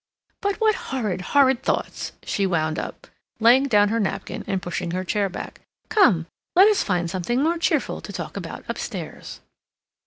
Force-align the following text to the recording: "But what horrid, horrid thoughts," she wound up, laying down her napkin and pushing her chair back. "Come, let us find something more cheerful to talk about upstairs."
"But 0.41 0.59
what 0.59 0.73
horrid, 0.89 1.21
horrid 1.37 1.61
thoughts," 1.61 2.13
she 2.23 2.47
wound 2.47 2.79
up, 2.79 3.05
laying 3.39 3.67
down 3.67 3.89
her 3.89 3.99
napkin 3.99 4.43
and 4.47 4.59
pushing 4.59 4.89
her 4.89 5.03
chair 5.03 5.29
back. 5.29 5.61
"Come, 5.89 6.25
let 6.55 6.67
us 6.69 6.81
find 6.81 7.07
something 7.07 7.43
more 7.43 7.59
cheerful 7.59 8.01
to 8.01 8.11
talk 8.11 8.35
about 8.35 8.63
upstairs." 8.67 9.41